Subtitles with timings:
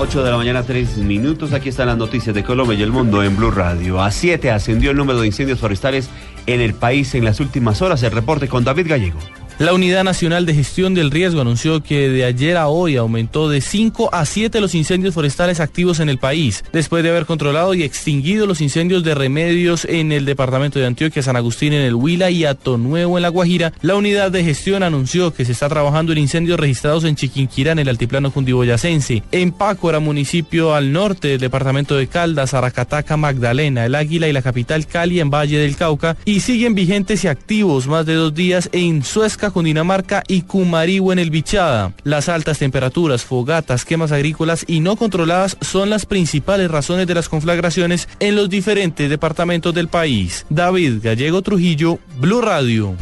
[0.00, 1.52] 8 de la mañana, 3 minutos.
[1.52, 4.00] Aquí están las noticias de Colombia y el mundo en Blue Radio.
[4.00, 6.08] A 7 ascendió el número de incendios forestales
[6.46, 8.04] en el país en las últimas horas.
[8.04, 9.18] El reporte con David Gallego.
[9.58, 13.60] La Unidad Nacional de Gestión del Riesgo anunció que de ayer a hoy aumentó de
[13.60, 17.82] 5 a 7 los incendios forestales activos en el país, después de haber controlado y
[17.82, 22.30] extinguido los incendios de remedios en el departamento de Antioquia, San Agustín en el Huila
[22.30, 22.44] y
[22.78, 23.72] Nuevo en La Guajira.
[23.82, 27.80] La Unidad de Gestión anunció que se está trabajando en incendios registrados en Chiquinquirá, en
[27.80, 33.96] el altiplano cundiboyacense, en Pácora, municipio al norte del departamento de Caldas, Aracataca, Magdalena, El
[33.96, 38.06] Águila y la capital Cali en Valle del Cauca, y siguen vigentes y activos más
[38.06, 41.92] de dos días en Suezca, Cundinamarca y Cumaribo en el Bichada.
[42.04, 47.28] Las altas temperaturas, fogatas, quemas agrícolas y no controladas son las principales razones de las
[47.28, 50.46] conflagraciones en los diferentes departamentos del país.
[50.50, 52.94] David Gallego Trujillo, Blue Radio.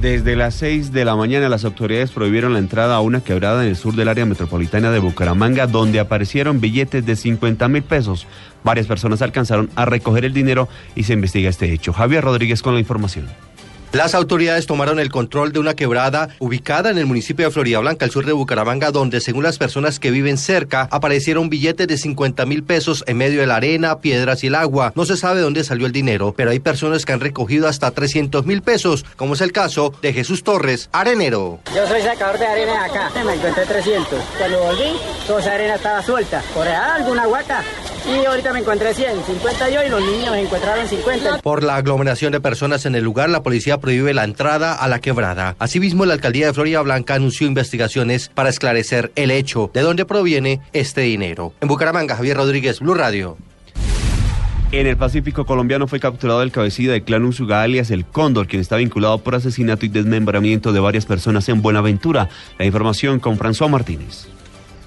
[0.00, 3.70] Desde las 6 de la mañana las autoridades prohibieron la entrada a una quebrada en
[3.70, 8.26] el sur del área metropolitana de Bucaramanga donde aparecieron billetes de 50 mil pesos.
[8.62, 11.94] Varias personas alcanzaron a recoger el dinero y se investiga este hecho.
[11.94, 13.26] Javier Rodríguez con la información.
[13.92, 18.04] Las autoridades tomaron el control de una quebrada ubicada en el municipio de Florida Blanca,
[18.04, 22.44] al sur de Bucaramanga, donde según las personas que viven cerca, aparecieron billetes de 50
[22.46, 24.92] mil pesos en medio de la arena, piedras y el agua.
[24.96, 28.44] No se sabe dónde salió el dinero, pero hay personas que han recogido hasta 300
[28.44, 31.60] mil pesos, como es el caso de Jesús Torres, arenero.
[31.74, 34.20] Yo soy sacador de arena acá, me encontré 300.
[34.36, 36.42] Cuando volví, toda esa arena estaba suelta.
[36.54, 37.62] Por allá alguna guata
[38.08, 41.38] y ahorita me encontré 100, 50 yo y los niños encontraron 50.
[41.38, 45.00] Por la aglomeración de personas en el lugar, la policía prohíbe la entrada a la
[45.00, 45.56] quebrada.
[45.58, 50.60] Asimismo, la alcaldía de Florida Blanca anunció investigaciones para esclarecer el hecho de dónde proviene
[50.72, 51.52] este dinero.
[51.60, 53.36] En Bucaramanga, Javier Rodríguez, Blue Radio.
[54.72, 58.60] En el Pacífico colombiano fue capturado el cabecilla del clan Usuga alias el Cóndor, quien
[58.60, 62.28] está vinculado por asesinato y desmembramiento de varias personas en Buenaventura.
[62.58, 64.26] La información con François Martínez.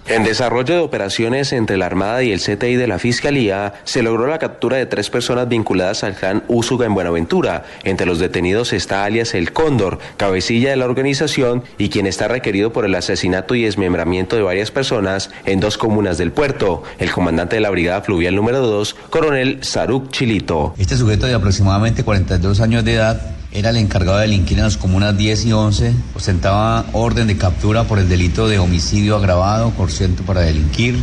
[0.09, 4.25] En desarrollo de operaciones entre la Armada y el CTI de la Fiscalía, se logró
[4.25, 7.63] la captura de tres personas vinculadas al clan Úsuga en Buenaventura.
[7.83, 12.73] Entre los detenidos está alias El Cóndor, cabecilla de la organización y quien está requerido
[12.73, 16.81] por el asesinato y desmembramiento de varias personas en dos comunas del puerto.
[16.97, 20.73] El comandante de la Brigada Fluvial número 2, coronel Saruk Chilito.
[20.79, 24.77] Este sujeto de aproximadamente 42 años de edad era el encargado de delinquir en las
[24.77, 30.23] comunas 10 y 11, ostentaba orden de captura por el delito de homicidio agravado, ciento
[30.23, 31.01] para delinquir,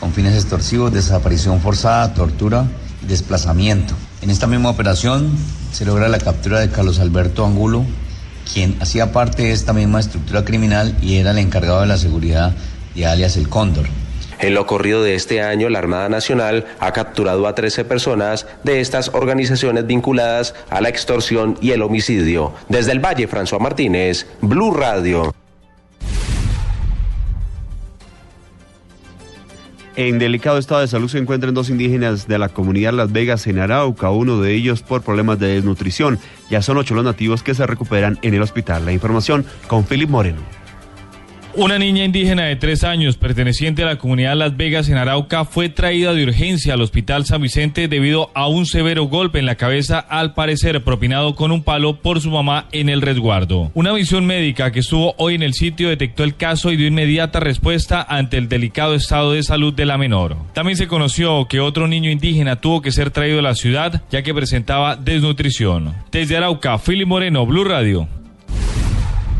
[0.00, 2.66] con fines extorsivos, desaparición forzada, tortura
[3.02, 3.94] y desplazamiento.
[4.22, 5.30] En esta misma operación
[5.72, 7.84] se logra la captura de Carlos Alberto Angulo,
[8.52, 12.52] quien hacía parte de esta misma estructura criminal y era el encargado de la seguridad
[12.94, 13.86] de alias El Cóndor.
[14.38, 18.80] En lo corrido de este año, la Armada Nacional ha capturado a 13 personas de
[18.80, 22.52] estas organizaciones vinculadas a la extorsión y el homicidio.
[22.68, 25.34] Desde el Valle, François Martínez, Blue Radio.
[29.96, 33.60] En delicado estado de salud se encuentran dos indígenas de la comunidad Las Vegas en
[33.60, 36.18] Arauca, uno de ellos por problemas de desnutrición.
[36.50, 38.84] Ya son ocho los nativos que se recuperan en el hospital.
[38.84, 40.63] La información con Philip Moreno.
[41.56, 45.68] Una niña indígena de tres años, perteneciente a la comunidad Las Vegas en Arauca, fue
[45.68, 50.00] traída de urgencia al Hospital San Vicente debido a un severo golpe en la cabeza,
[50.00, 53.70] al parecer propinado con un palo por su mamá en el resguardo.
[53.74, 57.38] Una misión médica que estuvo hoy en el sitio detectó el caso y dio inmediata
[57.38, 60.36] respuesta ante el delicado estado de salud de la menor.
[60.54, 64.22] También se conoció que otro niño indígena tuvo que ser traído a la ciudad ya
[64.22, 65.94] que presentaba desnutrición.
[66.10, 68.08] Desde Arauca, Philip Moreno, Blue Radio.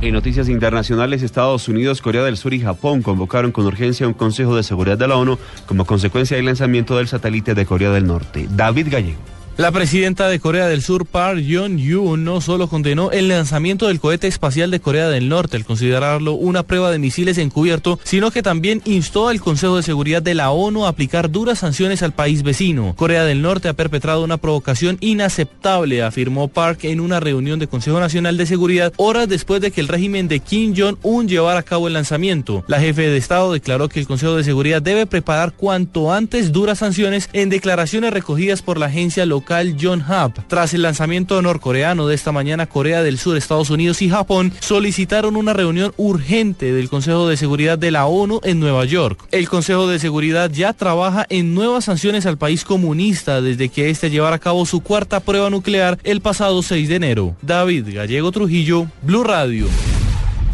[0.04, 4.54] En noticias internacionales, Estados Unidos, Corea del Sur y Japón convocaron con urgencia un Consejo
[4.54, 8.46] de Seguridad de la ONU como consecuencia del lanzamiento del satélite de Corea del Norte.
[8.50, 9.20] David Gallego.
[9.56, 14.26] La presidenta de Corea del Sur, Park Geun-hye, no solo condenó el lanzamiento del cohete
[14.26, 18.82] espacial de Corea del Norte al considerarlo una prueba de misiles encubierto, sino que también
[18.84, 22.94] instó al Consejo de Seguridad de la ONU a aplicar duras sanciones al país vecino.
[22.96, 28.00] Corea del Norte ha perpetrado una provocación inaceptable, afirmó Park en una reunión del Consejo
[28.00, 31.86] Nacional de Seguridad horas después de que el régimen de Kim Jong-un llevara a cabo
[31.86, 32.64] el lanzamiento.
[32.66, 36.78] La jefe de Estado declaró que el Consejo de Seguridad debe preparar cuanto antes duras
[36.78, 39.43] sanciones en declaraciones recogidas por la agencia local
[39.80, 40.32] John Hub.
[40.48, 45.36] Tras el lanzamiento norcoreano de esta mañana, Corea del Sur, Estados Unidos y Japón solicitaron
[45.36, 49.26] una reunión urgente del Consejo de Seguridad de la ONU en Nueva York.
[49.30, 54.10] El Consejo de Seguridad ya trabaja en nuevas sanciones al país comunista desde que éste
[54.10, 57.36] llevara a cabo su cuarta prueba nuclear el pasado 6 de enero.
[57.42, 59.66] David Gallego Trujillo, Blue Radio.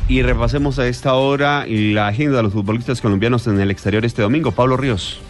[0.08, 4.22] Y repasemos a esta hora la agenda de los futbolistas colombianos en el exterior este
[4.22, 4.50] domingo.
[4.50, 5.20] Pablo Ríos.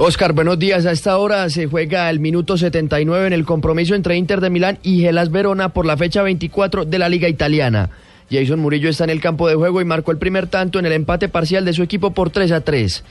[0.00, 0.86] Oscar, buenos días.
[0.86, 4.78] A esta hora se juega el minuto 79 en el compromiso entre Inter de Milán
[4.84, 7.90] y Gelas Verona por la fecha 24 de la Liga Italiana.
[8.30, 10.92] Jason Murillo está en el campo de juego y marcó el primer tanto en el
[10.92, 13.04] empate parcial de su equipo por 3 a 3.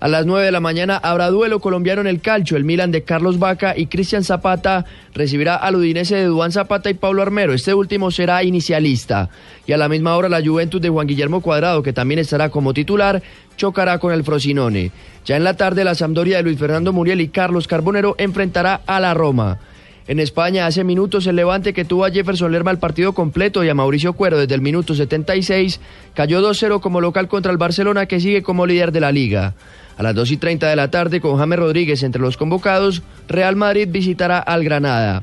[0.00, 2.56] A las 9 de la mañana habrá duelo colombiano en el calcio.
[2.56, 4.84] El Milan de Carlos Vaca y Cristian Zapata
[5.14, 7.54] recibirá al Udinese de Duan Zapata y Pablo Armero.
[7.54, 9.30] Este último será inicialista.
[9.66, 12.74] Y a la misma hora la Juventus de Juan Guillermo Cuadrado, que también estará como
[12.74, 13.22] titular,
[13.56, 14.90] chocará con el Frosinone.
[15.24, 19.00] Ya en la tarde la Sampdoria de Luis Fernando Muriel y Carlos Carbonero enfrentará a
[19.00, 19.58] la Roma.
[20.06, 23.70] En España, hace minutos, el Levante que tuvo a Jefferson Lerma el partido completo y
[23.70, 25.80] a Mauricio Cuero desde el minuto 76
[26.12, 29.54] cayó 2-0 como local contra el Barcelona que sigue como líder de la liga.
[29.96, 33.56] A las 2 y 30 de la tarde, con James Rodríguez entre los convocados, Real
[33.56, 35.22] Madrid visitará al Granada.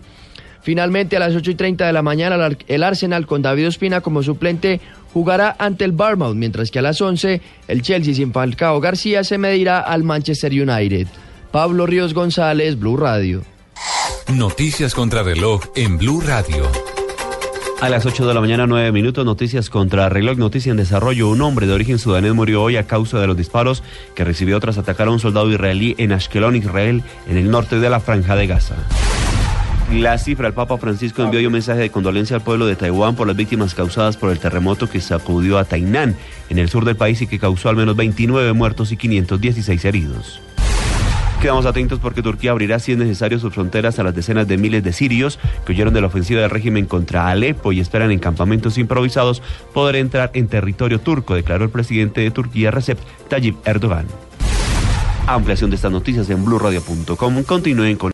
[0.64, 4.24] Finalmente, a las 8 y 30 de la mañana, el Arsenal con David Ospina como
[4.24, 4.80] suplente
[5.14, 9.38] jugará ante el Barmouth, mientras que a las 11, el Chelsea sin Falcao García se
[9.38, 11.08] medirá al Manchester United.
[11.52, 13.44] Pablo Ríos González, Blue Radio.
[14.38, 16.72] Noticias contra reloj en Blue Radio.
[17.82, 21.28] A las 8 de la mañana, 9 minutos, noticias contra reloj, noticia en desarrollo.
[21.28, 23.84] Un hombre de origen sudanés murió hoy a causa de los disparos
[24.16, 27.90] que recibió tras atacar a un soldado israelí en Ashkelon, Israel, en el norte de
[27.90, 28.76] la franja de Gaza.
[29.94, 33.28] La cifra, el Papa Francisco envió un mensaje de condolencia al pueblo de Taiwán por
[33.28, 36.16] las víctimas causadas por el terremoto que sacudió a Tainan,
[36.50, 40.42] en el sur del país y que causó al menos 29 muertos y 516 heridos.
[41.42, 44.84] Quedamos atentos porque Turquía abrirá, si es necesario, sus fronteras a las decenas de miles
[44.84, 48.78] de sirios que huyeron de la ofensiva del régimen contra Alepo y esperan en campamentos
[48.78, 49.42] improvisados
[49.74, 54.06] poder entrar en territorio turco, declaró el presidente de Turquía, Recep Tayyip Erdogan.
[55.28, 57.44] Ampliación de estas noticias en blurradio.com.
[57.44, 58.10] Continúen con